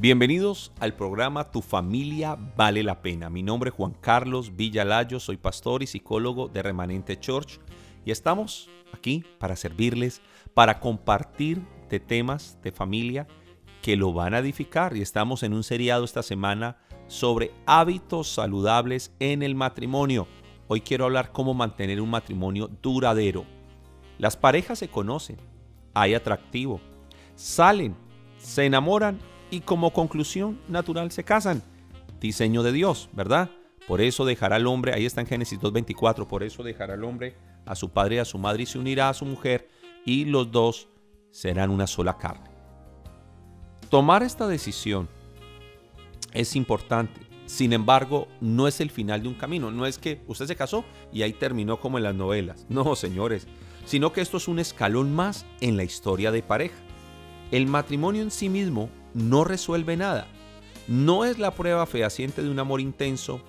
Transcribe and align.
Bienvenidos 0.00 0.72
al 0.80 0.94
programa 0.94 1.50
Tu 1.50 1.60
familia 1.60 2.34
vale 2.56 2.82
la 2.82 3.02
pena. 3.02 3.28
Mi 3.28 3.42
nombre 3.42 3.68
es 3.68 3.76
Juan 3.76 3.94
Carlos 4.00 4.56
Villalayo, 4.56 5.20
soy 5.20 5.36
pastor 5.36 5.82
y 5.82 5.86
psicólogo 5.86 6.48
de 6.48 6.62
Remanente 6.62 7.20
Church 7.20 7.60
y 8.06 8.10
estamos 8.10 8.70
aquí 8.94 9.26
para 9.38 9.56
servirles, 9.56 10.22
para 10.54 10.80
compartir 10.80 11.60
de 11.90 12.00
temas 12.00 12.58
de 12.62 12.72
familia 12.72 13.28
que 13.82 13.94
lo 13.94 14.14
van 14.14 14.32
a 14.32 14.38
edificar 14.38 14.96
y 14.96 15.02
estamos 15.02 15.42
en 15.42 15.52
un 15.52 15.62
seriado 15.62 16.06
esta 16.06 16.22
semana 16.22 16.78
sobre 17.06 17.52
hábitos 17.66 18.26
saludables 18.26 19.12
en 19.18 19.42
el 19.42 19.54
matrimonio. 19.54 20.26
Hoy 20.66 20.80
quiero 20.80 21.04
hablar 21.04 21.30
cómo 21.30 21.52
mantener 21.52 22.00
un 22.00 22.08
matrimonio 22.08 22.70
duradero. 22.80 23.44
Las 24.16 24.34
parejas 24.34 24.78
se 24.78 24.88
conocen, 24.88 25.36
hay 25.92 26.14
atractivo, 26.14 26.80
salen, 27.34 27.94
se 28.38 28.64
enamoran 28.64 29.18
y 29.50 29.60
como 29.60 29.92
conclusión 29.92 30.60
natural 30.68 31.10
se 31.10 31.24
casan. 31.24 31.62
Diseño 32.20 32.62
de 32.62 32.72
Dios, 32.72 33.08
¿verdad? 33.12 33.50
Por 33.86 34.00
eso 34.00 34.24
dejará 34.24 34.56
al 34.56 34.66
hombre, 34.66 34.92
ahí 34.92 35.06
está 35.06 35.20
en 35.20 35.26
Génesis 35.26 35.58
2.24, 35.58 36.26
por 36.26 36.42
eso 36.42 36.62
dejará 36.62 36.94
al 36.94 37.04
hombre 37.04 37.34
a 37.66 37.74
su 37.74 37.90
padre 37.90 38.16
y 38.16 38.18
a 38.18 38.24
su 38.24 38.38
madre 38.38 38.62
y 38.62 38.66
se 38.66 38.78
unirá 38.78 39.08
a 39.08 39.14
su 39.14 39.24
mujer 39.24 39.68
y 40.04 40.24
los 40.24 40.50
dos 40.50 40.88
serán 41.30 41.70
una 41.70 41.86
sola 41.86 42.16
carne. 42.16 42.50
Tomar 43.88 44.22
esta 44.22 44.46
decisión 44.46 45.08
es 46.32 46.54
importante. 46.56 47.20
Sin 47.46 47.72
embargo, 47.72 48.28
no 48.40 48.68
es 48.68 48.80
el 48.80 48.90
final 48.90 49.22
de 49.22 49.28
un 49.28 49.34
camino. 49.34 49.72
No 49.72 49.84
es 49.84 49.98
que 49.98 50.22
usted 50.28 50.46
se 50.46 50.54
casó 50.54 50.84
y 51.12 51.22
ahí 51.22 51.32
terminó 51.32 51.80
como 51.80 51.98
en 51.98 52.04
las 52.04 52.14
novelas. 52.14 52.66
No, 52.68 52.94
señores. 52.94 53.48
Sino 53.84 54.12
que 54.12 54.20
esto 54.20 54.36
es 54.36 54.46
un 54.46 54.60
escalón 54.60 55.12
más 55.12 55.44
en 55.60 55.76
la 55.76 55.82
historia 55.82 56.30
de 56.30 56.44
pareja. 56.44 56.76
El 57.50 57.66
matrimonio 57.66 58.22
en 58.22 58.30
sí 58.30 58.48
mismo 58.48 58.88
no 59.14 59.44
resuelve 59.44 59.96
nada. 59.96 60.26
No 60.88 61.24
es 61.24 61.38
la 61.38 61.52
prueba 61.52 61.86
fehaciente 61.86 62.42
de 62.42 62.50
un 62.50 62.58
amor 62.58 62.80
intenso 62.80 63.40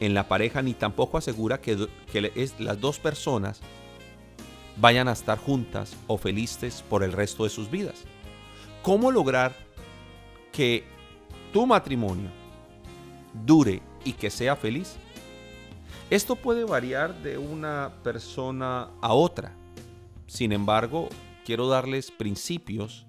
en 0.00 0.14
la 0.14 0.28
pareja 0.28 0.62
ni 0.62 0.74
tampoco 0.74 1.18
asegura 1.18 1.60
que, 1.60 1.88
es, 2.34 2.60
las 2.60 2.80
dos 2.80 2.98
personas 2.98 3.60
vayan 4.76 5.08
a 5.08 5.12
estar 5.12 5.38
juntas 5.38 5.96
o 6.06 6.18
felices 6.18 6.84
por 6.88 7.02
el 7.02 7.12
resto 7.12 7.44
de 7.44 7.50
sus 7.50 7.70
vidas. 7.70 8.04
¿Cómo 8.82 9.10
lograr 9.10 9.56
que 10.52 10.84
tu 11.52 11.66
matrimonio 11.66 12.30
dure 13.44 13.82
y 14.04 14.12
que 14.12 14.30
sea 14.30 14.54
feliz? 14.54 14.96
Esto 16.10 16.36
puede 16.36 16.64
variar 16.64 17.20
de 17.22 17.36
una 17.36 17.90
persona 18.04 18.90
a 19.00 19.12
otra. 19.12 19.56
Sin 20.26 20.52
embargo, 20.52 21.08
quiero 21.44 21.68
darles 21.68 22.10
principios 22.10 23.05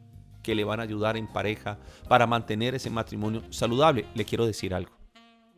que 0.48 0.56
le 0.56 0.64
van 0.64 0.80
a 0.80 0.84
ayudar 0.84 1.18
en 1.18 1.28
pareja 1.28 1.78
para 2.08 2.26
mantener 2.26 2.74
ese 2.74 2.90
matrimonio 2.90 3.44
saludable. 3.50 4.06
Le 4.16 4.24
quiero 4.24 4.46
decir 4.46 4.74
algo. 4.74 4.94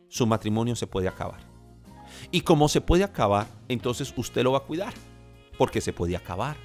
Su 0.08 0.26
matrimonio 0.26 0.74
se 0.74 0.88
puede 0.88 1.06
acabar. 1.06 1.38
Y 2.32 2.40
como 2.40 2.68
se 2.68 2.80
puede 2.80 3.04
acabar, 3.04 3.46
entonces 3.68 4.12
usted 4.16 4.42
lo 4.42 4.50
va 4.50 4.58
a 4.58 4.64
cuidar. 4.64 4.92
Porque 5.56 5.80
se 5.80 5.92
puede 5.92 6.16
acabar. 6.16 6.56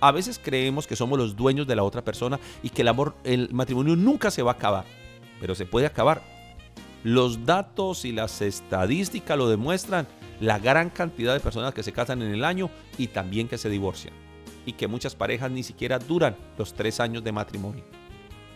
A 0.00 0.12
veces 0.12 0.40
creemos 0.40 0.86
que 0.86 0.94
somos 0.94 1.18
los 1.18 1.34
dueños 1.34 1.66
de 1.66 1.74
la 1.74 1.82
otra 1.82 2.04
persona 2.04 2.38
y 2.62 2.70
que 2.70 2.82
el 2.82 2.88
amor, 2.88 3.16
el 3.24 3.52
matrimonio 3.52 3.96
nunca 3.96 4.30
se 4.30 4.44
va 4.44 4.52
a 4.52 4.54
acabar. 4.54 4.84
Pero 5.40 5.56
se 5.56 5.66
puede 5.66 5.86
acabar. 5.86 6.22
Los 7.02 7.46
datos 7.46 8.04
y 8.04 8.12
las 8.12 8.42
estadísticas 8.42 9.36
lo 9.36 9.48
demuestran. 9.48 10.06
La 10.38 10.60
gran 10.60 10.88
cantidad 10.88 11.34
de 11.34 11.40
personas 11.40 11.74
que 11.74 11.82
se 11.82 11.92
casan 11.92 12.22
en 12.22 12.32
el 12.32 12.44
año 12.44 12.70
y 12.96 13.08
también 13.08 13.48
que 13.48 13.58
se 13.58 13.68
divorcian 13.68 14.29
y 14.70 14.72
que 14.72 14.86
muchas 14.86 15.16
parejas 15.16 15.50
ni 15.50 15.64
siquiera 15.64 15.98
duran 15.98 16.36
los 16.56 16.74
tres 16.74 17.00
años 17.00 17.24
de 17.24 17.32
matrimonio. 17.32 17.82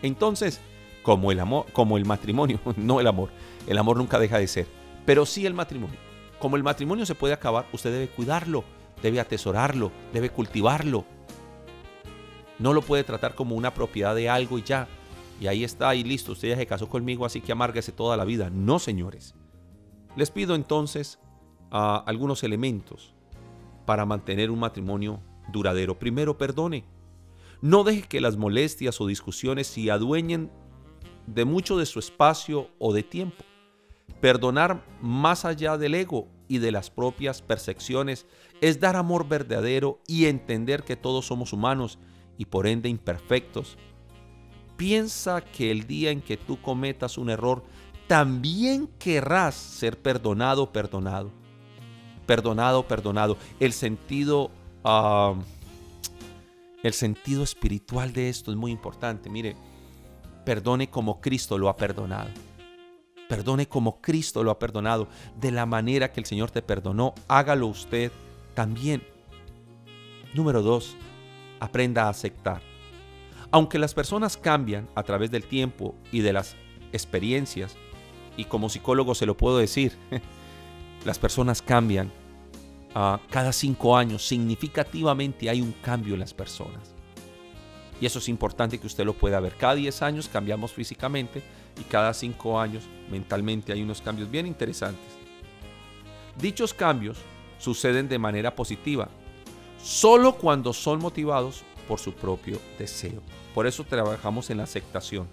Entonces, 0.00 0.60
como 1.02 1.32
el 1.32 1.40
amor, 1.40 1.66
como 1.72 1.96
el 1.96 2.04
matrimonio, 2.04 2.60
no 2.76 3.00
el 3.00 3.08
amor, 3.08 3.30
el 3.66 3.76
amor 3.78 3.96
nunca 3.96 4.20
deja 4.20 4.38
de 4.38 4.46
ser, 4.46 4.68
pero 5.04 5.26
sí 5.26 5.44
el 5.44 5.54
matrimonio. 5.54 5.98
Como 6.38 6.56
el 6.56 6.62
matrimonio 6.62 7.04
se 7.04 7.16
puede 7.16 7.34
acabar, 7.34 7.66
usted 7.72 7.90
debe 7.90 8.08
cuidarlo, 8.08 8.62
debe 9.02 9.18
atesorarlo, 9.18 9.90
debe 10.12 10.30
cultivarlo. 10.30 11.04
No 12.60 12.72
lo 12.72 12.80
puede 12.80 13.02
tratar 13.02 13.34
como 13.34 13.56
una 13.56 13.74
propiedad 13.74 14.14
de 14.14 14.30
algo 14.30 14.58
y 14.58 14.62
ya. 14.62 14.86
Y 15.40 15.48
ahí 15.48 15.64
está, 15.64 15.96
y 15.96 16.04
listo, 16.04 16.32
usted 16.32 16.50
ya 16.50 16.56
se 16.56 16.66
casó 16.66 16.88
conmigo, 16.88 17.26
así 17.26 17.40
que 17.40 17.50
amárguese 17.50 17.90
toda 17.90 18.16
la 18.16 18.24
vida. 18.24 18.50
No, 18.50 18.78
señores. 18.78 19.34
Les 20.14 20.30
pido 20.30 20.54
entonces 20.54 21.18
ah, 21.72 22.04
algunos 22.06 22.44
elementos 22.44 23.14
para 23.84 24.06
mantener 24.06 24.52
un 24.52 24.60
matrimonio 24.60 25.20
duradero. 25.52 25.98
Primero, 25.98 26.38
perdone. 26.38 26.84
No 27.60 27.84
deje 27.84 28.02
que 28.02 28.20
las 28.20 28.36
molestias 28.36 29.00
o 29.00 29.06
discusiones 29.06 29.66
se 29.66 29.90
adueñen 29.90 30.50
de 31.26 31.44
mucho 31.44 31.78
de 31.78 31.86
su 31.86 31.98
espacio 31.98 32.68
o 32.78 32.92
de 32.92 33.02
tiempo. 33.02 33.44
Perdonar 34.20 34.84
más 35.00 35.44
allá 35.44 35.78
del 35.78 35.94
ego 35.94 36.28
y 36.48 36.58
de 36.58 36.72
las 36.72 36.90
propias 36.90 37.42
percepciones 37.42 38.26
es 38.60 38.80
dar 38.80 38.96
amor 38.96 39.28
verdadero 39.28 40.00
y 40.06 40.26
entender 40.26 40.82
que 40.82 40.96
todos 40.96 41.26
somos 41.26 41.52
humanos 41.52 41.98
y 42.36 42.46
por 42.46 42.66
ende 42.66 42.88
imperfectos. 42.88 43.78
Piensa 44.76 45.40
que 45.40 45.70
el 45.70 45.86
día 45.86 46.10
en 46.10 46.20
que 46.20 46.36
tú 46.36 46.60
cometas 46.60 47.16
un 47.16 47.30
error, 47.30 47.64
también 48.06 48.88
querrás 48.98 49.54
ser 49.54 50.00
perdonado, 50.00 50.72
perdonado. 50.72 51.30
Perdonado, 52.26 52.86
perdonado. 52.86 53.36
El 53.60 53.72
sentido 53.72 54.50
el 56.82 56.92
sentido 56.92 57.42
espiritual 57.42 58.12
de 58.12 58.28
esto 58.28 58.50
es 58.50 58.56
muy 58.56 58.70
importante. 58.70 59.30
Mire, 59.30 59.56
perdone 60.44 60.90
como 60.90 61.20
Cristo 61.20 61.56
lo 61.58 61.68
ha 61.68 61.76
perdonado. 61.76 62.28
Perdone 63.28 63.66
como 63.66 64.00
Cristo 64.00 64.44
lo 64.44 64.50
ha 64.50 64.58
perdonado. 64.58 65.08
De 65.40 65.50
la 65.50 65.64
manera 65.66 66.12
que 66.12 66.20
el 66.20 66.26
Señor 66.26 66.50
te 66.50 66.60
perdonó, 66.60 67.14
hágalo 67.28 67.66
usted 67.66 68.12
también. 68.54 69.02
Número 70.34 70.62
dos, 70.62 70.96
aprenda 71.60 72.04
a 72.04 72.10
aceptar. 72.10 72.60
Aunque 73.50 73.78
las 73.78 73.94
personas 73.94 74.36
cambian 74.36 74.88
a 74.94 75.02
través 75.04 75.30
del 75.30 75.44
tiempo 75.44 75.94
y 76.12 76.20
de 76.20 76.32
las 76.32 76.56
experiencias, 76.92 77.76
y 78.36 78.44
como 78.44 78.68
psicólogo 78.68 79.14
se 79.14 79.26
lo 79.26 79.36
puedo 79.36 79.58
decir, 79.58 79.96
las 81.04 81.18
personas 81.18 81.62
cambian 81.62 82.12
cada 82.94 83.52
cinco 83.52 83.96
años 83.96 84.24
significativamente 84.24 85.50
hay 85.50 85.60
un 85.60 85.72
cambio 85.72 86.14
en 86.14 86.20
las 86.20 86.32
personas. 86.32 86.94
Y 88.00 88.06
eso 88.06 88.20
es 88.20 88.28
importante 88.28 88.78
que 88.78 88.86
usted 88.86 89.04
lo 89.04 89.14
pueda 89.14 89.40
ver. 89.40 89.56
Cada 89.56 89.74
10 89.74 90.02
años 90.02 90.28
cambiamos 90.28 90.72
físicamente 90.72 91.42
y 91.80 91.84
cada 91.84 92.14
cinco 92.14 92.60
años 92.60 92.84
mentalmente 93.10 93.72
hay 93.72 93.82
unos 93.82 94.00
cambios 94.00 94.30
bien 94.30 94.46
interesantes. 94.46 95.04
Dichos 96.38 96.74
cambios 96.74 97.18
suceden 97.58 98.08
de 98.08 98.18
manera 98.18 98.54
positiva, 98.54 99.08
solo 99.82 100.34
cuando 100.34 100.72
son 100.72 101.00
motivados 101.00 101.62
por 101.88 101.98
su 101.98 102.12
propio 102.12 102.60
deseo. 102.78 103.22
Por 103.54 103.66
eso 103.66 103.84
trabajamos 103.84 104.50
en 104.50 104.58
la 104.58 104.64
aceptación. 104.64 105.28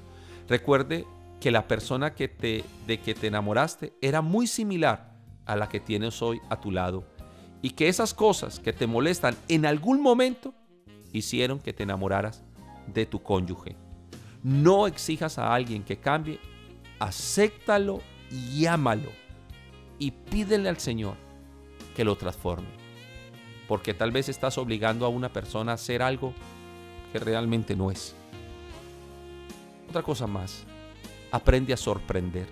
Recuerde 0.47 1.05
que 1.39 1.51
la 1.51 1.67
persona 1.67 2.13
que 2.13 2.27
te, 2.27 2.63
de 2.85 2.99
que 2.99 3.15
te 3.15 3.27
enamoraste 3.27 3.93
era 4.01 4.21
muy 4.21 4.47
similar 4.47 5.15
a 5.45 5.55
la 5.55 5.69
que 5.69 5.79
tienes 5.79 6.21
hoy 6.21 6.39
a 6.49 6.59
tu 6.59 6.71
lado 6.71 7.03
y 7.61 7.71
que 7.71 7.87
esas 7.87 8.13
cosas 8.13 8.59
que 8.59 8.73
te 8.73 8.87
molestan 8.87 9.35
en 9.47 9.65
algún 9.65 10.01
momento 10.01 10.53
hicieron 11.13 11.59
que 11.59 11.73
te 11.73 11.83
enamoraras 11.83 12.43
de 12.87 13.05
tu 13.05 13.21
cónyuge. 13.21 13.75
No 14.43 14.87
exijas 14.87 15.37
a 15.37 15.53
alguien 15.53 15.83
que 15.83 15.97
cambie, 15.97 16.39
acéptalo 16.99 18.01
y 18.31 18.65
ámalo 18.65 19.09
y 19.99 20.11
pídele 20.11 20.69
al 20.69 20.79
Señor 20.79 21.15
que 21.95 22.03
lo 22.03 22.15
transforme. 22.15 22.69
Porque 23.67 23.93
tal 23.93 24.11
vez 24.11 24.29
estás 24.29 24.57
obligando 24.57 25.05
a 25.05 25.09
una 25.09 25.31
persona 25.31 25.73
a 25.73 25.75
hacer 25.75 26.01
algo 26.01 26.33
que 27.13 27.19
realmente 27.19 27.75
no 27.75 27.91
es. 27.91 28.15
Otra 29.89 30.01
cosa 30.01 30.25
más, 30.25 30.63
aprende 31.31 31.73
a 31.73 31.77
sorprender. 31.77 32.47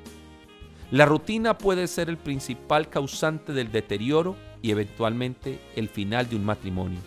La 0.91 1.06
rutina 1.06 1.57
puede 1.57 1.88
ser 1.88 2.09
el 2.09 2.17
principal 2.17 2.89
causante 2.89 3.53
del 3.53 3.71
deterioro 3.71 4.35
y 4.61 4.71
eventualmente 4.71 5.59
el 5.75 5.89
final 5.89 6.29
de 6.29 6.35
un 6.35 6.45
matrimonio. 6.45 7.00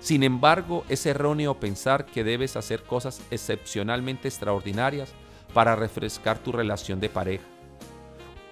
Sin 0.00 0.22
embargo, 0.22 0.84
es 0.88 1.04
erróneo 1.06 1.58
pensar 1.58 2.06
que 2.06 2.24
debes 2.24 2.56
hacer 2.56 2.82
cosas 2.84 3.22
excepcionalmente 3.30 4.28
extraordinarias 4.28 5.14
para 5.52 5.74
refrescar 5.74 6.38
tu 6.38 6.52
relación 6.52 7.00
de 7.00 7.08
pareja. 7.08 7.44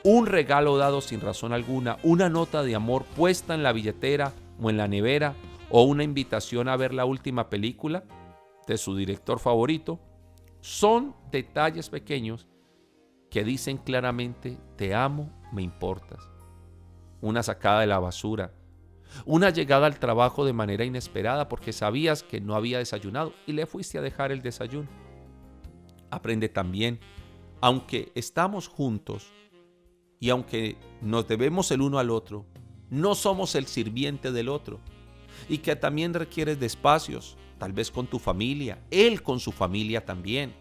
Un 0.02 0.26
regalo 0.26 0.76
dado 0.76 1.00
sin 1.00 1.20
razón 1.20 1.52
alguna, 1.52 1.99
una 2.02 2.29
nota 2.29 2.62
de 2.62 2.75
amor 2.75 3.05
puesta 3.17 3.55
en 3.55 3.62
la 3.62 3.73
billetera 3.73 4.32
o 4.61 4.69
en 4.69 4.76
la 4.76 4.88
nevera, 4.88 5.35
o 5.70 5.82
una 5.82 6.05
invitación 6.05 6.69
a 6.69 6.76
ver 6.76 6.93
la 6.93 7.05
última 7.05 7.49
película 7.49 8.05
de 8.67 8.76
su 8.76 8.96
director 8.96 9.38
favorito, 9.38 9.99
son 10.61 11.14
detalles 11.31 11.88
pequeños 11.88 12.46
que 13.31 13.44
dicen 13.44 13.79
claramente, 13.79 14.58
te 14.76 14.94
amo, 14.94 15.31
me 15.52 15.62
importas 15.62 16.33
una 17.29 17.43
sacada 17.43 17.81
de 17.81 17.87
la 17.87 17.99
basura, 17.99 18.53
una 19.25 19.50
llegada 19.50 19.87
al 19.87 19.99
trabajo 19.99 20.44
de 20.44 20.53
manera 20.53 20.85
inesperada 20.85 21.49
porque 21.49 21.73
sabías 21.73 22.23
que 22.23 22.41
no 22.41 22.55
había 22.55 22.79
desayunado 22.79 23.32
y 23.47 23.53
le 23.53 23.67
fuiste 23.67 23.99
a 23.99 24.03
dejar 24.03 24.32
el 24.32 24.43
desayuno. 24.43 24.88
Aprende 26.11 26.49
también 26.49 27.00
aunque 27.65 28.12
estamos 28.15 28.69
juntos 28.69 29.32
y 30.21 30.29
aunque 30.29 30.76
nos 31.00 31.26
debemos 31.26 31.71
el 31.71 31.81
uno 31.81 31.99
al 31.99 32.11
otro, 32.11 32.44
no 32.91 33.15
somos 33.15 33.55
el 33.55 33.65
sirviente 33.65 34.32
del 34.32 34.50
otro. 34.50 34.81
Y 35.49 35.59
que 35.59 35.75
también 35.75 36.12
requieres 36.12 36.61
de 36.61 36.67
espacios, 36.67 37.38
tal 37.56 37.73
vez 37.73 37.91
con 37.91 38.06
tu 38.06 38.19
familia, 38.19 38.85
él 38.91 39.23
con 39.23 39.41
su 39.41 39.50
familia 39.50 40.05
también. 40.05 40.55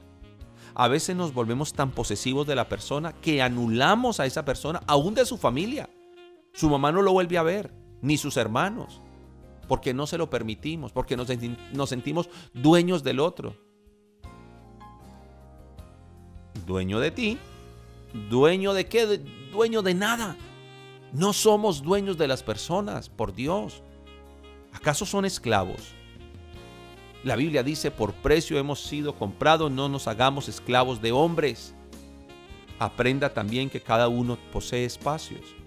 A 0.75 0.88
veces 0.88 1.18
nos 1.18 1.33
volvemos 1.33 1.74
tan 1.74 1.92
posesivos 1.92 2.48
de 2.48 2.56
la 2.56 2.69
persona 2.69 3.12
que 3.12 3.42
anulamos 3.42 4.21
a 4.21 4.25
esa 4.25 4.45
persona, 4.45 4.81
aún 4.88 5.13
de 5.13 5.25
su 5.25 5.38
familia. 5.38 5.89
Su 6.53 6.69
mamá 6.69 6.91
no 6.91 7.01
lo 7.01 7.11
vuelve 7.11 7.39
a 7.39 7.44
ver, 7.44 7.73
ni 8.01 8.15
sus 8.17 8.38
hermanos, 8.38 9.01
porque 9.67 9.94
no 9.94 10.05
se 10.05 10.19
lo 10.19 10.29
permitimos, 10.29 10.91
porque 10.91 11.17
nos, 11.17 11.27
sentimos 11.89 12.29
dueños 12.53 13.03
del 13.03 13.19
otro. 13.19 13.57
Dueño 16.67 17.00
de 17.00 17.09
ti, 17.09 17.38
dueño 18.29 18.73
de 18.73 18.85
qué, 18.85 19.17
dueño 19.51 19.81
de 19.81 19.95
nada. 19.95 20.38
No 21.11 21.33
somos 21.33 21.81
dueños 21.81 22.19
de 22.19 22.27
las 22.27 22.44
personas, 22.44 23.09
por 23.09 23.33
Dios. 23.33 23.81
¿Acaso 24.73 25.07
son 25.07 25.25
esclavos? 25.25 25.95
La 27.23 27.35
Biblia 27.35 27.63
dice, 27.63 27.89
por 27.89 28.13
precio 28.13 28.59
hemos 28.59 28.83
sido 28.83 29.15
comprados, 29.15 29.71
no 29.71 29.89
nos 29.89 30.07
hagamos 30.07 30.49
esclavos 30.49 31.01
de 31.01 31.11
hombres. 31.11 31.73
Aprenda 32.77 33.33
también 33.33 33.71
que 33.71 33.81
cada 33.81 34.07
uno 34.07 34.38
posee 34.51 34.85
espacios. 34.85 35.62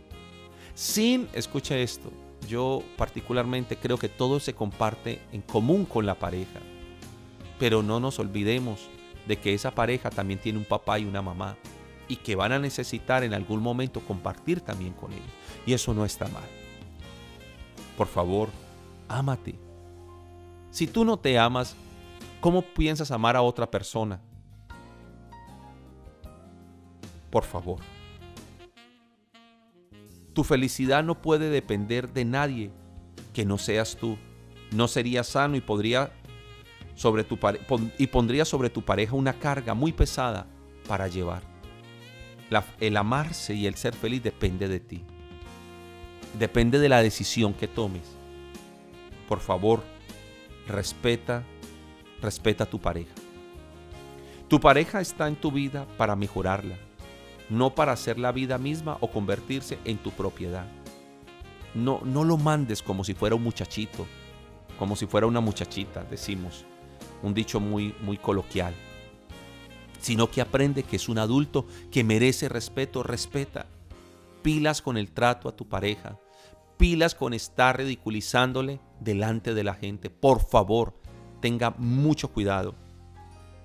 Sin, 0.76 1.26
escucha 1.32 1.74
esto, 1.78 2.12
yo 2.46 2.82
particularmente 2.98 3.78
creo 3.78 3.96
que 3.96 4.10
todo 4.10 4.40
se 4.40 4.54
comparte 4.54 5.22
en 5.32 5.40
común 5.40 5.86
con 5.86 6.04
la 6.04 6.16
pareja. 6.16 6.60
Pero 7.58 7.82
no 7.82 7.98
nos 7.98 8.18
olvidemos 8.18 8.90
de 9.26 9.38
que 9.38 9.54
esa 9.54 9.70
pareja 9.70 10.10
también 10.10 10.38
tiene 10.38 10.58
un 10.58 10.66
papá 10.66 10.98
y 10.98 11.06
una 11.06 11.22
mamá 11.22 11.56
y 12.08 12.16
que 12.16 12.36
van 12.36 12.52
a 12.52 12.58
necesitar 12.58 13.24
en 13.24 13.32
algún 13.32 13.62
momento 13.62 14.02
compartir 14.02 14.60
también 14.60 14.92
con 14.92 15.14
ellos. 15.14 15.24
Y 15.64 15.72
eso 15.72 15.94
no 15.94 16.04
está 16.04 16.28
mal. 16.28 16.44
Por 17.96 18.06
favor, 18.06 18.50
ámate. 19.08 19.58
Si 20.70 20.86
tú 20.86 21.06
no 21.06 21.18
te 21.18 21.38
amas, 21.38 21.74
¿cómo 22.42 22.60
piensas 22.60 23.10
amar 23.10 23.34
a 23.34 23.40
otra 23.40 23.70
persona? 23.70 24.20
Por 27.30 27.44
favor. 27.44 27.95
Tu 30.36 30.44
felicidad 30.44 31.02
no 31.02 31.20
puede 31.20 31.50
depender 31.50 32.12
de 32.12 32.24
nadie 32.24 32.70
que 33.34 33.44
no 33.44 33.58
seas 33.58 33.96
tú. 33.96 34.16
No 34.70 34.86
sería 34.86 35.24
sano 35.24 35.56
y 35.56 35.60
podría 35.60 36.12
sobre 36.94 37.24
tu 37.24 37.38
y 37.98 38.06
pondría 38.06 38.44
sobre 38.44 38.70
tu 38.70 38.82
pareja 38.82 39.16
una 39.16 39.32
carga 39.32 39.74
muy 39.74 39.92
pesada 39.92 40.46
para 40.86 41.08
llevar 41.08 41.56
el 42.80 42.96
amarse 42.96 43.54
y 43.54 43.66
el 43.66 43.74
ser 43.74 43.94
feliz 43.94 44.22
depende 44.22 44.68
de 44.68 44.80
ti. 44.80 45.04
Depende 46.38 46.78
de 46.78 46.88
la 46.88 47.02
decisión 47.02 47.54
que 47.54 47.66
tomes. 47.66 48.16
Por 49.28 49.40
favor, 49.40 49.82
respeta, 50.68 51.42
respeta 52.22 52.64
a 52.64 52.70
tu 52.70 52.80
pareja. 52.80 53.14
Tu 54.48 54.60
pareja 54.60 55.00
está 55.00 55.26
en 55.26 55.36
tu 55.36 55.50
vida 55.50 55.86
para 55.96 56.14
mejorarla, 56.14 56.76
no 57.48 57.74
para 57.74 57.92
hacer 57.92 58.18
la 58.18 58.32
vida 58.32 58.58
misma 58.58 58.98
o 59.00 59.10
convertirse 59.10 59.78
en 59.84 59.98
tu 59.98 60.10
propiedad. 60.10 60.66
No, 61.74 62.00
no 62.04 62.24
lo 62.24 62.36
mandes 62.36 62.82
como 62.82 63.04
si 63.04 63.14
fuera 63.14 63.36
un 63.36 63.42
muchachito, 63.42 64.06
como 64.78 64.96
si 64.96 65.06
fuera 65.06 65.26
una 65.26 65.40
muchachita, 65.40 66.04
decimos, 66.04 66.64
un 67.22 67.34
dicho 67.34 67.60
muy, 67.60 67.94
muy 68.02 68.16
coloquial 68.16 68.74
sino 70.06 70.30
que 70.30 70.40
aprende 70.40 70.84
que 70.84 70.94
es 70.94 71.08
un 71.08 71.18
adulto 71.18 71.66
que 71.90 72.04
merece 72.04 72.48
respeto, 72.48 73.02
respeta. 73.02 73.66
Pilas 74.40 74.80
con 74.80 74.96
el 74.96 75.10
trato 75.10 75.48
a 75.48 75.56
tu 75.56 75.68
pareja, 75.68 76.20
pilas 76.76 77.16
con 77.16 77.34
estar 77.34 77.76
ridiculizándole 77.76 78.80
delante 79.00 79.52
de 79.52 79.64
la 79.64 79.74
gente. 79.74 80.08
Por 80.08 80.40
favor, 80.40 80.94
tenga 81.40 81.70
mucho 81.78 82.32
cuidado. 82.32 82.76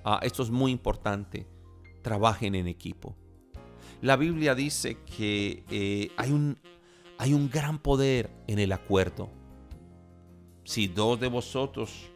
Ah, 0.04 0.20
esto 0.24 0.42
es 0.42 0.50
muy 0.50 0.72
importante. 0.72 1.48
Trabajen 2.02 2.56
en 2.56 2.68
equipo. 2.68 3.16
La 4.02 4.16
Biblia 4.16 4.56
dice 4.56 4.98
que 5.18 5.64
eh, 5.70 6.12
hay, 6.18 6.32
un, 6.32 6.58
hay 7.18 7.34
un 7.34 7.50
gran 7.50 7.80
poder 7.80 8.32
en 8.48 8.60
el 8.60 8.72
acuerdo. 8.72 9.30
Si 10.64 10.88
dos 10.88 11.20
de 11.20 11.28
vosotros 11.28 12.10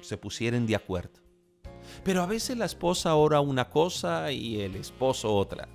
se 0.00 0.16
pusieren 0.16 0.66
de 0.66 0.76
acuerdo 0.76 1.24
pero 2.02 2.22
a 2.22 2.26
veces 2.26 2.56
la 2.56 2.64
esposa 2.64 3.14
ora 3.14 3.40
una 3.40 3.68
cosa 3.70 4.32
y 4.32 4.60
el 4.60 4.76
esposo 4.76 5.34
otra. 5.34 5.68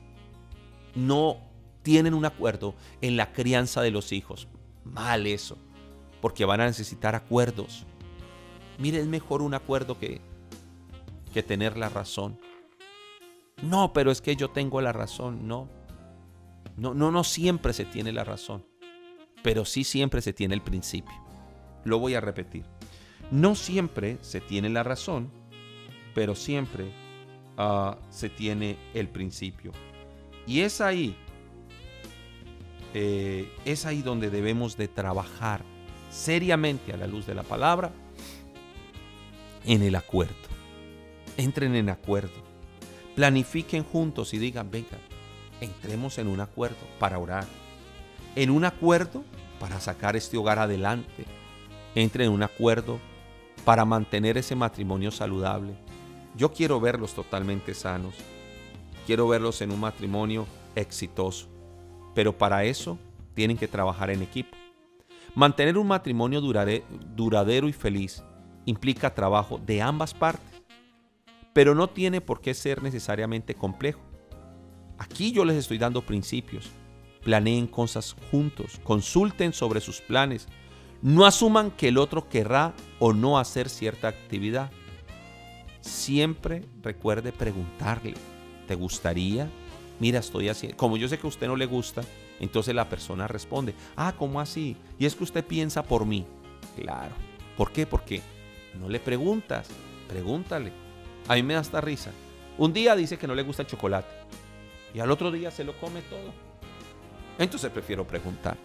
No 0.95 1.37
tienen 1.81 2.13
un 2.13 2.25
acuerdo 2.25 2.75
en 3.01 3.17
la 3.17 3.31
crianza 3.31 3.81
de 3.81 3.91
los 3.91 4.11
hijos. 4.11 4.47
Mal 4.83 5.27
eso, 5.27 5.57
porque 6.21 6.45
van 6.45 6.61
a 6.61 6.65
necesitar 6.65 7.15
acuerdos. 7.15 7.85
Mire, 8.77 8.99
es 8.99 9.07
mejor 9.07 9.41
un 9.41 9.53
acuerdo 9.53 9.99
que, 9.99 10.21
que 11.33 11.43
tener 11.43 11.77
la 11.77 11.89
razón. 11.89 12.39
No, 13.61 13.93
pero 13.93 14.11
es 14.11 14.21
que 14.21 14.35
yo 14.35 14.49
tengo 14.49 14.81
la 14.81 14.93
razón. 14.93 15.47
No. 15.47 15.67
No, 16.77 16.93
no, 16.93 17.11
no 17.11 17.23
siempre 17.23 17.73
se 17.73 17.85
tiene 17.85 18.11
la 18.11 18.23
razón. 18.23 18.65
Pero 19.43 19.65
sí 19.65 19.83
siempre 19.83 20.21
se 20.21 20.33
tiene 20.33 20.55
el 20.55 20.61
principio. 20.61 21.15
Lo 21.83 21.99
voy 21.99 22.15
a 22.15 22.21
repetir. 22.21 22.65
No 23.31 23.55
siempre 23.55 24.17
se 24.21 24.41
tiene 24.41 24.69
la 24.69 24.83
razón, 24.83 25.31
pero 26.15 26.35
siempre 26.35 26.91
ah, 27.57 27.97
se 28.09 28.29
tiene 28.29 28.77
el 28.93 29.07
principio. 29.07 29.71
Y 30.47 30.61
es 30.61 30.81
ahí, 30.81 31.15
eh, 32.93 33.53
es 33.65 33.85
ahí 33.85 34.01
donde 34.01 34.31
debemos 34.31 34.77
de 34.77 34.87
trabajar 34.87 35.63
seriamente 36.09 36.91
a 36.91 36.97
la 36.97 37.05
luz 37.05 37.27
de 37.27 37.35
la 37.35 37.43
palabra 37.43 37.91
en 39.65 39.83
el 39.83 39.95
acuerdo. 39.95 40.33
Entren 41.37 41.75
en 41.75 41.89
acuerdo. 41.89 42.48
Planifiquen 43.19 43.83
juntos 43.83 44.33
y 44.33 44.37
digan, 44.37 44.71
venga, 44.71 44.97
entremos 45.59 46.17
en 46.17 46.27
un 46.27 46.39
acuerdo 46.39 46.77
para 46.99 47.19
orar. 47.19 47.45
En 48.35 48.49
un 48.49 48.63
acuerdo 48.63 49.23
para 49.59 49.79
sacar 49.81 50.15
este 50.15 50.37
hogar 50.37 50.57
adelante. 50.57 51.25
Entren 51.95 52.27
en 52.27 52.33
un 52.33 52.43
acuerdo 52.43 52.99
para 53.65 53.83
mantener 53.83 54.37
ese 54.37 54.55
matrimonio 54.55 55.11
saludable 55.11 55.75
yo 56.35 56.53
quiero 56.53 56.79
verlos 56.79 57.13
totalmente 57.13 57.73
sanos. 57.73 58.15
Quiero 59.05 59.27
verlos 59.27 59.61
en 59.61 59.71
un 59.71 59.79
matrimonio 59.79 60.47
exitoso. 60.75 61.47
Pero 62.15 62.37
para 62.37 62.63
eso 62.63 62.97
tienen 63.33 63.57
que 63.57 63.67
trabajar 63.67 64.09
en 64.09 64.21
equipo. 64.21 64.55
Mantener 65.35 65.77
un 65.77 65.87
matrimonio 65.87 66.41
duradero 66.41 67.67
y 67.67 67.73
feliz 67.73 68.23
implica 68.65 69.13
trabajo 69.13 69.59
de 69.65 69.81
ambas 69.81 70.13
partes, 70.13 70.48
pero 71.59 71.75
no 71.75 71.89
tiene 71.89 72.21
por 72.21 72.39
qué 72.39 72.53
ser 72.53 72.81
necesariamente 72.81 73.53
complejo. 73.53 73.99
Aquí 74.97 75.33
yo 75.33 75.43
les 75.43 75.57
estoy 75.57 75.77
dando 75.77 76.05
principios. 76.05 76.69
Planeen 77.21 77.67
cosas 77.67 78.15
juntos, 78.31 78.79
consulten 78.81 79.51
sobre 79.51 79.81
sus 79.81 79.99
planes, 79.99 80.47
no 81.01 81.25
asuman 81.25 81.71
que 81.71 81.89
el 81.89 81.97
otro 81.97 82.29
querrá 82.29 82.73
o 82.97 83.11
no 83.11 83.37
hacer 83.37 83.67
cierta 83.67 84.07
actividad 84.07 84.71
siempre 85.81 86.63
recuerde 86.81 87.33
preguntarle, 87.33 88.13
¿te 88.65 88.75
gustaría? 88.75 89.49
Mira, 89.99 90.19
estoy 90.19 90.47
haciendo, 90.47 90.77
como 90.77 90.95
yo 90.95 91.09
sé 91.09 91.17
que 91.17 91.27
a 91.27 91.29
usted 91.29 91.47
no 91.47 91.57
le 91.57 91.65
gusta, 91.65 92.03
entonces 92.39 92.73
la 92.73 92.87
persona 92.87 93.27
responde, 93.27 93.75
ah, 93.97 94.13
¿cómo 94.17 94.39
así? 94.39 94.77
Y 94.97 95.05
es 95.05 95.13
que 95.13 95.25
usted 95.25 95.43
piensa 95.43 95.83
por 95.83 96.05
mí. 96.05 96.25
Claro. 96.77 97.15
¿Por 97.57 97.73
qué? 97.73 97.85
Porque 97.85 98.21
no 98.79 98.87
le 98.87 99.01
preguntas, 99.01 99.67
pregúntale. 100.07 100.71
A 101.29 101.35
mí 101.35 101.43
me 101.43 101.53
da 101.53 101.61
esta 101.61 101.79
risa. 101.79 102.11
Un 102.57 102.73
día 102.73 102.95
dice 102.95 103.17
que 103.19 103.27
no 103.27 103.35
le 103.35 103.43
gusta 103.43 103.61
el 103.61 103.67
chocolate 103.67 104.09
y 104.95 104.99
al 104.99 105.11
otro 105.11 105.31
día 105.31 105.51
se 105.51 105.63
lo 105.63 105.79
come 105.79 106.01
todo. 106.01 106.33
Entonces 107.37 107.71
prefiero 107.71 108.05
preguntar. 108.05 108.57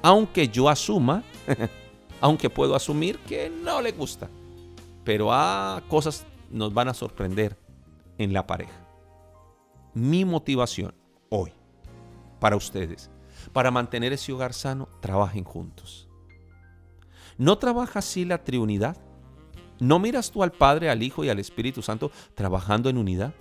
Aunque 0.00 0.48
yo 0.48 0.70
asuma, 0.70 1.22
aunque 2.22 2.48
puedo 2.48 2.74
asumir 2.74 3.18
que 3.18 3.50
no 3.50 3.82
le 3.82 3.92
gusta. 3.92 4.30
Pero 5.04 5.30
a 5.30 5.82
cosas 5.88 6.24
nos 6.50 6.72
van 6.72 6.88
a 6.88 6.94
sorprender 6.94 7.58
en 8.16 8.32
la 8.32 8.46
pareja. 8.46 8.80
Mi 9.92 10.24
motivación 10.24 10.94
hoy 11.28 11.52
para 12.40 12.56
ustedes, 12.56 13.10
para 13.52 13.70
mantener 13.70 14.14
ese 14.14 14.32
hogar 14.32 14.54
sano, 14.54 14.88
trabajen 15.00 15.44
juntos. 15.44 16.08
¿No 17.36 17.58
trabaja 17.58 17.98
así 17.98 18.24
la 18.24 18.42
Trinidad? 18.42 18.96
¿No 19.78 19.98
miras 19.98 20.30
tú 20.30 20.42
al 20.42 20.52
Padre, 20.52 20.88
al 20.88 21.02
Hijo 21.02 21.24
y 21.24 21.28
al 21.28 21.38
Espíritu 21.38 21.82
Santo 21.82 22.10
trabajando 22.34 22.88
en 22.88 22.96
unidad? 22.96 23.34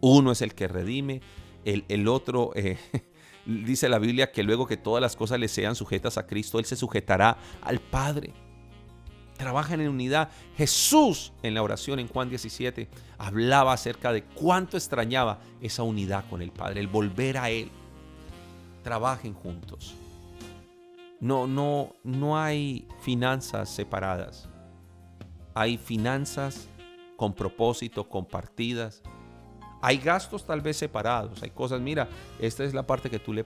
Uno 0.00 0.32
es 0.32 0.42
el 0.42 0.54
que 0.54 0.68
redime, 0.68 1.20
el, 1.64 1.84
el 1.88 2.08
otro, 2.08 2.52
eh, 2.54 2.78
dice 3.46 3.88
la 3.88 3.98
Biblia 3.98 4.32
que 4.32 4.42
luego 4.42 4.66
que 4.66 4.76
todas 4.76 5.00
las 5.02 5.16
cosas 5.16 5.38
le 5.38 5.48
sean 5.48 5.74
sujetas 5.74 6.18
a 6.18 6.26
Cristo, 6.26 6.58
Él 6.58 6.64
se 6.64 6.76
sujetará 6.76 7.36
al 7.62 7.80
Padre. 7.80 8.32
trabajan 9.36 9.80
en 9.80 9.88
unidad. 9.88 10.30
Jesús 10.56 11.32
en 11.42 11.54
la 11.54 11.62
oración 11.62 11.98
en 11.98 12.08
Juan 12.08 12.30
17 12.30 12.88
hablaba 13.18 13.72
acerca 13.72 14.12
de 14.12 14.22
cuánto 14.22 14.76
extrañaba 14.76 15.40
esa 15.60 15.82
unidad 15.82 16.24
con 16.30 16.40
el 16.40 16.52
Padre, 16.52 16.80
el 16.80 16.88
volver 16.88 17.38
a 17.38 17.50
Él. 17.50 17.70
Trabajen 18.82 19.34
juntos. 19.34 19.94
No, 21.20 21.46
no, 21.46 21.94
no 22.04 22.38
hay 22.38 22.86
finanzas 23.00 23.70
separadas. 23.70 24.48
Hay 25.54 25.78
finanzas 25.78 26.68
con 27.16 27.32
propósito, 27.32 28.08
compartidas. 28.08 29.02
Hay 29.80 29.98
gastos 29.98 30.46
tal 30.46 30.60
vez 30.60 30.76
separados, 30.78 31.42
hay 31.42 31.50
cosas, 31.50 31.80
mira, 31.80 32.08
esta 32.40 32.64
es 32.64 32.72
la 32.72 32.86
parte 32.86 33.10
que 33.10 33.18
tú 33.18 33.34
le 33.34 33.44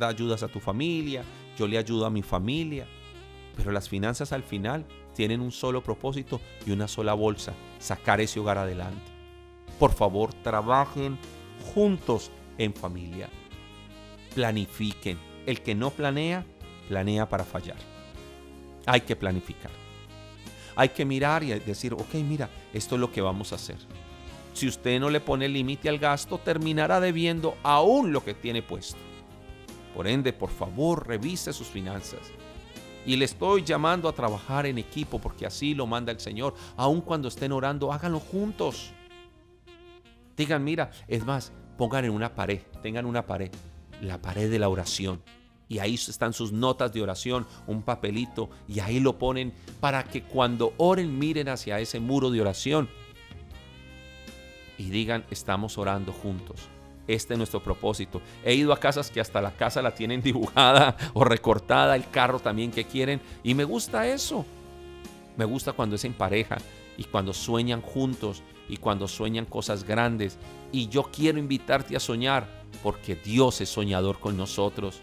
ayudas 0.00 0.42
a 0.42 0.48
tu 0.48 0.58
familia, 0.58 1.22
yo 1.56 1.68
le 1.68 1.78
ayudo 1.78 2.06
a 2.06 2.10
mi 2.10 2.22
familia, 2.22 2.86
pero 3.56 3.70
las 3.70 3.88
finanzas 3.88 4.32
al 4.32 4.42
final 4.42 4.84
tienen 5.14 5.40
un 5.40 5.52
solo 5.52 5.82
propósito 5.82 6.40
y 6.66 6.72
una 6.72 6.88
sola 6.88 7.14
bolsa, 7.14 7.54
sacar 7.78 8.20
ese 8.20 8.40
hogar 8.40 8.58
adelante. 8.58 9.12
Por 9.78 9.92
favor, 9.92 10.34
trabajen 10.34 11.18
juntos 11.72 12.32
en 12.58 12.74
familia. 12.74 13.28
Planifiquen. 14.34 15.18
El 15.46 15.62
que 15.62 15.76
no 15.76 15.90
planea, 15.90 16.44
planea 16.88 17.28
para 17.28 17.44
fallar. 17.44 17.78
Hay 18.86 19.02
que 19.02 19.14
planificar. 19.14 19.85
Hay 20.76 20.90
que 20.90 21.04
mirar 21.04 21.42
y 21.42 21.48
decir, 21.58 21.94
ok, 21.94 22.14
mira, 22.16 22.50
esto 22.72 22.94
es 22.94 23.00
lo 23.00 23.10
que 23.10 23.22
vamos 23.22 23.52
a 23.52 23.56
hacer. 23.56 23.78
Si 24.52 24.68
usted 24.68 25.00
no 25.00 25.10
le 25.10 25.20
pone 25.20 25.48
límite 25.48 25.88
al 25.88 25.98
gasto, 25.98 26.38
terminará 26.38 27.00
debiendo 27.00 27.56
aún 27.62 28.12
lo 28.12 28.22
que 28.22 28.34
tiene 28.34 28.62
puesto. 28.62 28.98
Por 29.94 30.06
ende, 30.06 30.32
por 30.32 30.50
favor, 30.50 31.08
revise 31.08 31.52
sus 31.52 31.66
finanzas. 31.66 32.20
Y 33.06 33.16
le 33.16 33.24
estoy 33.24 33.64
llamando 33.64 34.08
a 34.08 34.14
trabajar 34.14 34.66
en 34.66 34.78
equipo 34.78 35.18
porque 35.18 35.46
así 35.46 35.74
lo 35.74 35.86
manda 35.86 36.12
el 36.12 36.20
Señor. 36.20 36.54
Aun 36.76 37.00
cuando 37.00 37.28
estén 37.28 37.52
orando, 37.52 37.92
háganlo 37.92 38.20
juntos. 38.20 38.92
Digan, 40.36 40.64
mira, 40.64 40.90
es 41.08 41.24
más, 41.24 41.52
pongan 41.78 42.04
en 42.04 42.10
una 42.10 42.34
pared, 42.34 42.60
tengan 42.82 43.06
una 43.06 43.24
pared, 43.24 43.50
la 44.02 44.20
pared 44.20 44.50
de 44.50 44.58
la 44.58 44.68
oración. 44.68 45.22
Y 45.68 45.78
ahí 45.80 45.94
están 45.94 46.32
sus 46.32 46.52
notas 46.52 46.92
de 46.92 47.02
oración, 47.02 47.46
un 47.66 47.82
papelito, 47.82 48.50
y 48.68 48.80
ahí 48.80 49.00
lo 49.00 49.18
ponen 49.18 49.52
para 49.80 50.04
que 50.04 50.22
cuando 50.22 50.72
oren 50.76 51.18
miren 51.18 51.48
hacia 51.48 51.80
ese 51.80 51.98
muro 51.98 52.30
de 52.30 52.40
oración 52.40 52.88
y 54.78 54.90
digan, 54.90 55.24
estamos 55.30 55.78
orando 55.78 56.12
juntos. 56.12 56.68
Este 57.08 57.34
es 57.34 57.38
nuestro 57.38 57.62
propósito. 57.62 58.20
He 58.44 58.54
ido 58.54 58.72
a 58.72 58.80
casas 58.80 59.10
que 59.10 59.20
hasta 59.20 59.40
la 59.40 59.52
casa 59.52 59.80
la 59.80 59.94
tienen 59.94 60.22
dibujada 60.22 60.96
o 61.14 61.24
recortada, 61.24 61.96
el 61.96 62.08
carro 62.10 62.40
también 62.40 62.70
que 62.70 62.84
quieren. 62.84 63.20
Y 63.42 63.54
me 63.54 63.64
gusta 63.64 64.06
eso. 64.06 64.44
Me 65.36 65.44
gusta 65.44 65.72
cuando 65.72 65.96
es 65.96 66.04
en 66.04 66.14
pareja 66.14 66.56
y 66.96 67.04
cuando 67.04 67.32
sueñan 67.32 67.82
juntos 67.82 68.42
y 68.68 68.78
cuando 68.78 69.06
sueñan 69.06 69.44
cosas 69.44 69.84
grandes. 69.84 70.38
Y 70.72 70.88
yo 70.88 71.04
quiero 71.04 71.38
invitarte 71.38 71.96
a 71.96 72.00
soñar 72.00 72.48
porque 72.82 73.14
Dios 73.14 73.60
es 73.60 73.68
soñador 73.68 74.18
con 74.18 74.36
nosotros. 74.36 75.00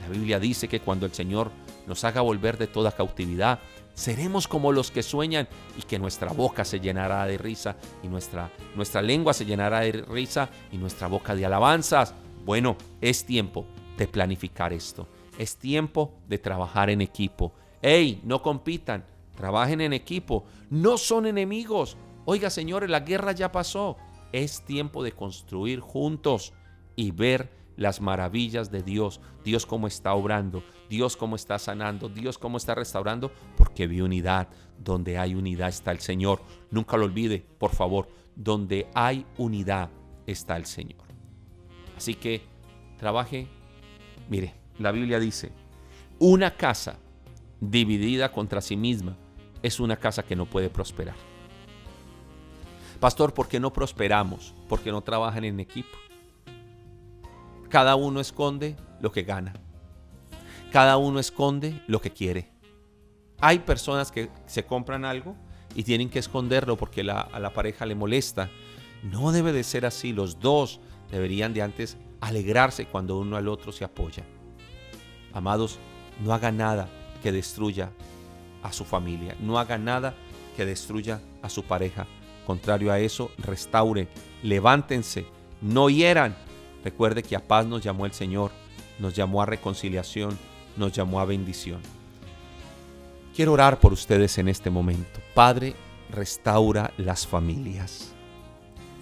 La 0.00 0.08
Biblia 0.08 0.38
dice 0.38 0.68
que 0.68 0.80
cuando 0.80 1.06
el 1.06 1.12
Señor 1.12 1.50
nos 1.86 2.04
haga 2.04 2.20
volver 2.20 2.58
de 2.58 2.66
toda 2.66 2.92
cautividad, 2.92 3.58
seremos 3.94 4.46
como 4.46 4.72
los 4.72 4.90
que 4.90 5.02
sueñan 5.02 5.48
y 5.76 5.82
que 5.82 5.98
nuestra 5.98 6.32
boca 6.32 6.64
se 6.64 6.80
llenará 6.80 7.26
de 7.26 7.38
risa 7.38 7.76
y 8.02 8.08
nuestra, 8.08 8.50
nuestra 8.76 9.02
lengua 9.02 9.34
se 9.34 9.44
llenará 9.44 9.80
de 9.80 9.92
risa 9.92 10.48
y 10.70 10.78
nuestra 10.78 11.08
boca 11.08 11.34
de 11.34 11.44
alabanzas. 11.44 12.14
Bueno, 12.44 12.76
es 13.00 13.24
tiempo 13.24 13.66
de 13.96 14.06
planificar 14.06 14.72
esto. 14.72 15.08
Es 15.36 15.56
tiempo 15.56 16.14
de 16.28 16.38
trabajar 16.38 16.90
en 16.90 17.00
equipo. 17.00 17.52
¡Ey! 17.82 18.20
No 18.24 18.42
compitan, 18.42 19.04
trabajen 19.36 19.80
en 19.80 19.92
equipo. 19.92 20.44
No 20.70 20.98
son 20.98 21.26
enemigos. 21.26 21.96
Oiga, 22.24 22.50
señores, 22.50 22.90
la 22.90 23.00
guerra 23.00 23.32
ya 23.32 23.50
pasó. 23.50 23.96
Es 24.32 24.62
tiempo 24.64 25.02
de 25.02 25.12
construir 25.12 25.80
juntos 25.80 26.52
y 26.96 27.10
ver 27.10 27.50
las 27.78 28.00
maravillas 28.00 28.70
de 28.72 28.82
Dios, 28.82 29.20
Dios 29.44 29.64
cómo 29.64 29.86
está 29.86 30.12
obrando, 30.12 30.64
Dios 30.90 31.16
cómo 31.16 31.36
está 31.36 31.60
sanando, 31.60 32.08
Dios 32.08 32.36
cómo 32.36 32.56
está 32.56 32.74
restaurando, 32.74 33.30
porque 33.56 33.86
vi 33.86 34.02
unidad. 34.02 34.48
Donde 34.78 35.16
hay 35.18 35.34
unidad 35.34 35.68
está 35.68 35.92
el 35.92 36.00
Señor. 36.00 36.40
Nunca 36.70 36.96
lo 36.96 37.04
olvide, 37.04 37.44
por 37.58 37.70
favor, 37.70 38.08
donde 38.36 38.88
hay 38.94 39.24
unidad 39.38 39.90
está 40.26 40.56
el 40.56 40.66
Señor. 40.66 41.02
Así 41.96 42.14
que 42.14 42.42
trabaje, 42.96 43.46
mire, 44.28 44.54
la 44.78 44.92
Biblia 44.92 45.18
dice, 45.18 45.52
una 46.18 46.56
casa 46.56 46.98
dividida 47.60 48.30
contra 48.32 48.60
sí 48.60 48.76
misma 48.76 49.16
es 49.62 49.80
una 49.80 49.96
casa 49.96 50.24
que 50.24 50.36
no 50.36 50.46
puede 50.46 50.68
prosperar. 50.68 51.16
Pastor, 52.98 53.32
¿por 53.32 53.48
qué 53.48 53.60
no 53.60 53.72
prosperamos? 53.72 54.54
Porque 54.68 54.90
no 54.90 55.00
trabajan 55.00 55.44
en 55.44 55.60
equipo. 55.60 55.96
Cada 57.68 57.96
uno 57.96 58.20
esconde 58.20 58.76
lo 59.00 59.12
que 59.12 59.22
gana. 59.22 59.52
Cada 60.72 60.96
uno 60.96 61.18
esconde 61.20 61.82
lo 61.86 62.00
que 62.00 62.10
quiere. 62.10 62.50
Hay 63.40 63.60
personas 63.60 64.10
que 64.10 64.30
se 64.46 64.64
compran 64.64 65.04
algo 65.04 65.36
y 65.74 65.82
tienen 65.82 66.10
que 66.10 66.18
esconderlo 66.18 66.76
porque 66.76 67.02
a 67.02 67.38
la 67.38 67.52
pareja 67.52 67.86
le 67.86 67.94
molesta. 67.94 68.50
No 69.02 69.32
debe 69.32 69.52
de 69.52 69.64
ser 69.64 69.86
así. 69.86 70.12
Los 70.12 70.40
dos 70.40 70.80
deberían 71.10 71.52
de 71.52 71.62
antes 71.62 71.96
alegrarse 72.20 72.86
cuando 72.86 73.18
uno 73.18 73.36
al 73.36 73.48
otro 73.48 73.70
se 73.70 73.84
apoya. 73.84 74.24
Amados, 75.32 75.78
no 76.24 76.32
haga 76.32 76.50
nada 76.50 76.88
que 77.22 77.32
destruya 77.32 77.90
a 78.62 78.72
su 78.72 78.84
familia. 78.84 79.36
No 79.40 79.58
haga 79.58 79.78
nada 79.78 80.14
que 80.56 80.66
destruya 80.66 81.20
a 81.42 81.48
su 81.48 81.64
pareja. 81.64 82.06
Contrario 82.46 82.90
a 82.90 82.98
eso, 82.98 83.30
restaure, 83.38 84.08
levántense, 84.42 85.26
no 85.60 85.90
hieran, 85.90 86.34
Recuerde 86.88 87.22
que 87.22 87.36
a 87.36 87.46
paz 87.46 87.66
nos 87.66 87.82
llamó 87.82 88.06
el 88.06 88.12
Señor, 88.12 88.50
nos 88.98 89.12
llamó 89.12 89.42
a 89.42 89.46
reconciliación, 89.46 90.38
nos 90.78 90.90
llamó 90.90 91.20
a 91.20 91.26
bendición. 91.26 91.82
Quiero 93.36 93.52
orar 93.52 93.78
por 93.78 93.92
ustedes 93.92 94.38
en 94.38 94.48
este 94.48 94.70
momento. 94.70 95.20
Padre, 95.34 95.74
restaura 96.08 96.94
las 96.96 97.26
familias. 97.26 98.14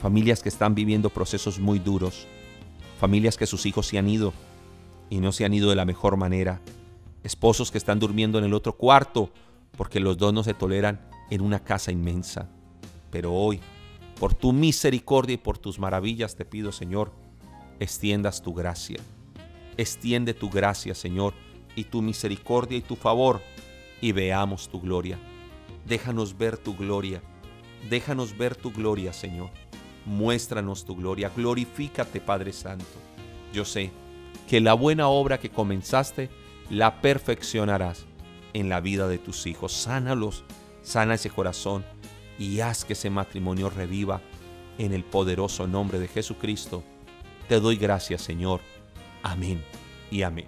Familias 0.02 0.42
que 0.42 0.48
están 0.48 0.74
viviendo 0.74 1.10
procesos 1.10 1.60
muy 1.60 1.78
duros. 1.78 2.26
Familias 2.98 3.36
que 3.36 3.46
sus 3.46 3.64
hijos 3.66 3.86
se 3.86 3.98
han 3.98 4.08
ido 4.08 4.32
y 5.08 5.20
no 5.20 5.30
se 5.30 5.44
han 5.44 5.54
ido 5.54 5.70
de 5.70 5.76
la 5.76 5.84
mejor 5.84 6.16
manera. 6.16 6.60
Esposos 7.22 7.70
que 7.70 7.78
están 7.78 8.00
durmiendo 8.00 8.36
en 8.40 8.46
el 8.46 8.54
otro 8.54 8.76
cuarto 8.76 9.30
porque 9.76 10.00
los 10.00 10.18
dos 10.18 10.32
no 10.32 10.42
se 10.42 10.54
toleran 10.54 11.08
en 11.30 11.40
una 11.40 11.62
casa 11.62 11.92
inmensa. 11.92 12.48
Pero 13.12 13.32
hoy, 13.32 13.60
por 14.18 14.34
tu 14.34 14.52
misericordia 14.52 15.34
y 15.34 15.38
por 15.38 15.56
tus 15.56 15.78
maravillas, 15.78 16.34
te 16.34 16.44
pido, 16.44 16.72
Señor, 16.72 17.12
extiendas 17.80 18.42
tu 18.42 18.54
gracia. 18.54 18.98
Extiende 19.76 20.34
tu 20.34 20.48
gracia, 20.50 20.94
Señor, 20.94 21.34
y 21.74 21.84
tu 21.84 22.02
misericordia 22.02 22.78
y 22.78 22.82
tu 22.82 22.96
favor, 22.96 23.42
y 24.00 24.12
veamos 24.12 24.68
tu 24.68 24.80
gloria. 24.80 25.18
Déjanos 25.86 26.36
ver 26.36 26.56
tu 26.56 26.74
gloria. 26.76 27.22
Déjanos 27.88 28.36
ver 28.36 28.56
tu 28.56 28.72
gloria, 28.72 29.12
Señor. 29.12 29.50
Muéstranos 30.04 30.84
tu 30.84 30.96
gloria. 30.96 31.30
Glorifícate, 31.34 32.20
Padre 32.20 32.52
Santo. 32.52 32.84
Yo 33.52 33.64
sé 33.64 33.90
que 34.48 34.60
la 34.60 34.74
buena 34.74 35.08
obra 35.08 35.38
que 35.38 35.50
comenzaste 35.50 36.30
la 36.70 37.00
perfeccionarás 37.00 38.06
en 38.52 38.68
la 38.68 38.80
vida 38.80 39.08
de 39.08 39.18
tus 39.18 39.46
hijos. 39.46 39.72
Sánalos, 39.72 40.44
sana 40.82 41.14
ese 41.14 41.30
corazón 41.30 41.84
y 42.38 42.60
haz 42.60 42.84
que 42.84 42.94
ese 42.94 43.10
matrimonio 43.10 43.70
reviva 43.70 44.20
en 44.78 44.92
el 44.92 45.04
poderoso 45.04 45.66
nombre 45.66 45.98
de 45.98 46.08
Jesucristo 46.08 46.82
te 47.48 47.60
doy 47.60 47.76
gracias, 47.76 48.22
Señor. 48.22 48.60
Amén 49.22 49.62
y 50.10 50.22
amén. 50.22 50.46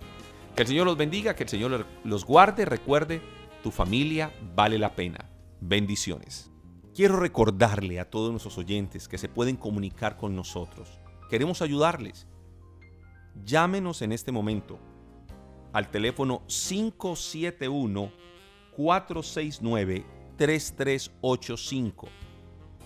Que 0.54 0.62
el 0.62 0.68
Señor 0.68 0.86
los 0.86 0.96
bendiga, 0.96 1.36
que 1.36 1.44
el 1.44 1.48
Señor 1.48 1.86
los 2.04 2.24
guarde. 2.24 2.64
Recuerde, 2.64 3.22
tu 3.62 3.70
familia 3.70 4.32
vale 4.54 4.78
la 4.78 4.94
pena. 4.94 5.30
Bendiciones. 5.60 6.50
Quiero 6.94 7.16
recordarle 7.16 8.00
a 8.00 8.10
todos 8.10 8.30
nuestros 8.30 8.58
oyentes 8.58 9.06
que 9.06 9.18
se 9.18 9.28
pueden 9.28 9.56
comunicar 9.56 10.16
con 10.16 10.34
nosotros. 10.34 10.98
Queremos 11.30 11.62
ayudarles. 11.62 12.26
Llámenos 13.44 14.02
en 14.02 14.10
este 14.10 14.32
momento 14.32 14.80
al 15.72 15.90
teléfono 15.90 16.42
571 16.46 18.10
469 18.76 20.04
3385. 20.36 22.08